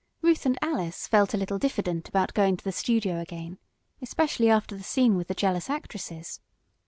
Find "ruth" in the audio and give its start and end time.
0.23-0.47